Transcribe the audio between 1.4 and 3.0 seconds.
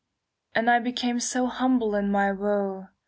humble in my woe.